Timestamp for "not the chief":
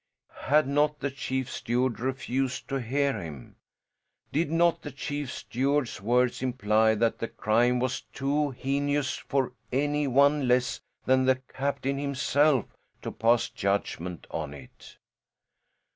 0.67-1.47, 4.51-5.31